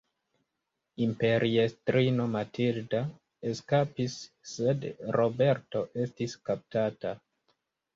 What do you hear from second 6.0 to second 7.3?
estis kaptata.